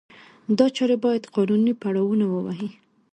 [0.57, 2.69] دا چارې باید قانوني پړاونه ووهي.